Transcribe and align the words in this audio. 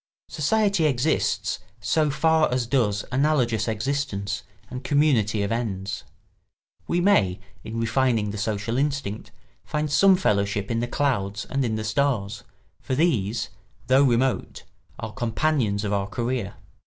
Society 0.29 0.85
exists 0.85 1.59
so 1.79 2.09
far 2.09 2.51
as 2.51 2.65
does 2.65 3.05
analogous 3.11 3.67
existence 3.67 4.41
and 4.67 4.83
community 4.83 5.43
of 5.43 5.51
ends. 5.51 6.05
We 6.87 6.99
may, 6.99 7.39
in 7.63 7.79
refining 7.79 8.31
the 8.31 8.39
social 8.39 8.79
instinct, 8.79 9.29
find 9.63 9.91
some 9.91 10.15
fellowship 10.15 10.71
in 10.71 10.79
the 10.79 10.87
clouds 10.87 11.45
and 11.45 11.63
in 11.63 11.75
the 11.75 11.83
stars, 11.83 12.43
for 12.79 12.95
these, 12.95 13.49
though 13.85 14.01
remote, 14.03 14.63
are 14.97 15.13
companions 15.13 15.83
of 15.83 15.93
our 15.93 16.07
career. 16.07 16.55